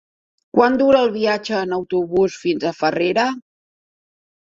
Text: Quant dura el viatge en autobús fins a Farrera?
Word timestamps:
Quant 0.59 0.77
dura 0.81 1.01
el 1.09 1.13
viatge 1.19 1.53
en 1.61 1.77
autobús 1.79 2.41
fins 2.47 2.67
a 2.67 2.75
Farrera? 2.83 3.31